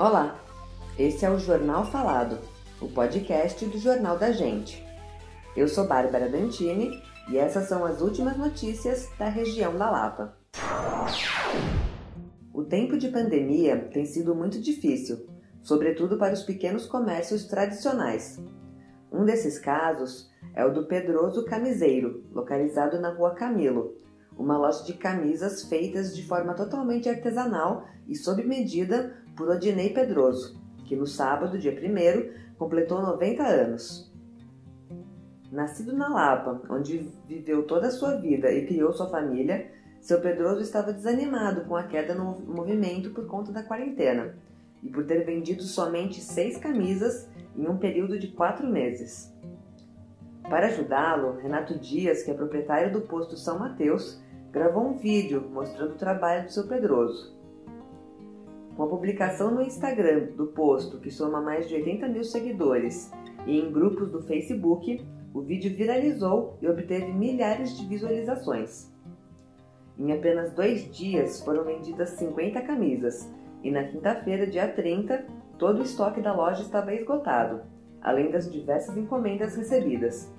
[0.00, 0.34] Olá,
[0.98, 2.38] esse é o Jornal Falado,
[2.80, 4.82] o podcast do Jornal da Gente.
[5.54, 10.34] Eu sou Bárbara Dantini e essas são as últimas notícias da região da Lapa.
[12.50, 15.28] O tempo de pandemia tem sido muito difícil,
[15.62, 18.42] sobretudo para os pequenos comércios tradicionais.
[19.12, 23.94] Um desses casos é o do Pedroso Camiseiro, localizado na Rua Camilo,
[24.34, 30.60] uma loja de camisas feitas de forma totalmente artesanal e sob medida por Odinei Pedroso,
[30.84, 34.12] que no sábado, dia 1 completou 90 anos.
[35.50, 40.60] Nascido na Lapa, onde viveu toda a sua vida e criou sua família, seu Pedroso
[40.60, 44.36] estava desanimado com a queda no movimento por conta da quarentena
[44.82, 47.26] e por ter vendido somente seis camisas
[47.56, 49.34] em um período de quatro meses.
[50.50, 54.22] Para ajudá-lo, Renato Dias, que é proprietário do posto São Mateus,
[54.52, 57.39] gravou um vídeo mostrando o trabalho do seu Pedroso.
[58.80, 63.12] Com a publicação no Instagram do posto, que soma mais de 80 mil seguidores,
[63.46, 68.90] e em grupos do Facebook, o vídeo viralizou e obteve milhares de visualizações.
[69.98, 73.30] Em apenas dois dias foram vendidas 50 camisas,
[73.62, 75.26] e na quinta-feira, dia 30,
[75.58, 77.60] todo o estoque da loja estava esgotado,
[78.00, 80.32] além das diversas encomendas recebidas.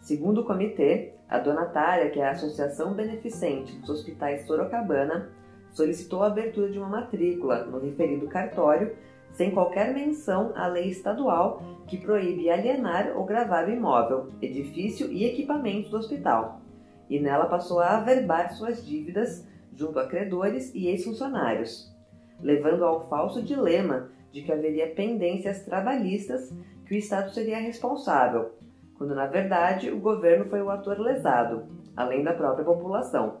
[0.00, 5.30] Segundo o comitê, a donatária, que é a Associação Beneficente dos Hospitais Sorocabana,
[5.70, 8.96] solicitou a abertura de uma matrícula no referido cartório
[9.38, 15.24] sem qualquer menção à lei estadual que proíbe alienar ou gravar o imóvel, edifício e
[15.24, 16.60] equipamentos do hospital,
[17.08, 21.88] e nela passou a averbar suas dívidas junto a credores e ex-funcionários,
[22.40, 26.52] levando ao falso dilema de que haveria pendências trabalhistas
[26.84, 28.56] que o Estado seria responsável,
[28.96, 31.62] quando na verdade o governo foi o ator lesado,
[31.96, 33.36] além da própria população.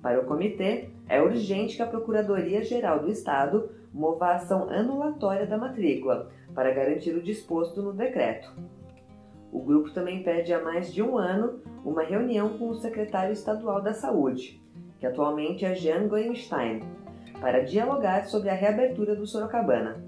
[0.00, 5.56] Para o comitê, é urgente que a Procuradoria-Geral do Estado mova a ação anulatória da
[5.56, 8.52] matrícula para garantir o disposto no decreto.
[9.52, 13.80] O grupo também pede há mais de um ano uma reunião com o secretário estadual
[13.80, 14.60] da Saúde,
[14.98, 16.82] que atualmente é Jean Goenstein,
[17.40, 20.04] para dialogar sobre a reabertura do Sorocabana.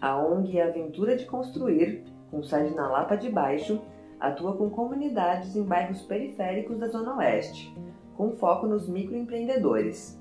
[0.00, 3.80] A ONG Aventura de Construir, com sede na Lapa de Baixo,
[4.20, 7.74] atua com comunidades em bairros periféricos da Zona Oeste,
[8.16, 10.20] com foco nos microempreendedores.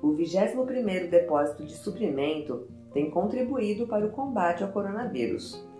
[0.01, 5.71] O 21º Depósito de Suprimento tem contribuído para o combate ao coronavírus.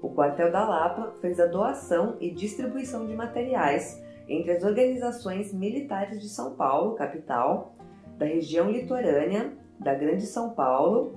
[0.00, 6.20] O Quartel da Lapa fez a doação e distribuição de materiais entre as organizações militares
[6.20, 7.74] de São Paulo, capital,
[8.16, 11.14] da região litorânea, da Grande São Paulo,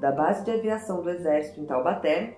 [0.00, 2.36] da Base de Aviação do Exército em Taubaté,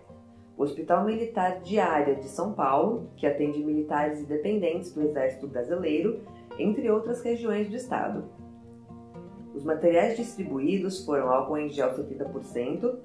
[0.56, 6.20] o Hospital Militar Diária de São Paulo, que atende militares e dependentes do Exército Brasileiro,
[6.58, 8.25] entre outras regiões do estado.
[9.55, 12.99] Os materiais distribuídos foram álcool em gel 70%,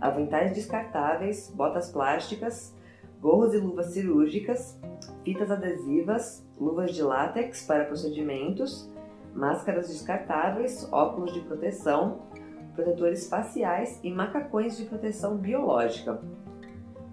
[0.00, 2.74] aventais descartáveis, botas plásticas,
[3.20, 4.78] gorros e luvas cirúrgicas,
[5.24, 8.90] fitas adesivas, luvas de látex para procedimentos,
[9.34, 12.22] máscaras descartáveis, óculos de proteção,
[12.74, 16.20] protetores faciais e macacões de proteção biológica.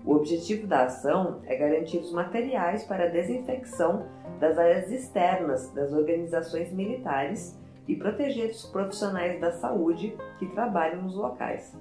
[0.05, 4.05] O objetivo da ação é garantir os materiais para a desinfecção
[4.39, 11.15] das áreas externas das organizações militares e proteger os profissionais da saúde que trabalham nos
[11.15, 11.75] locais.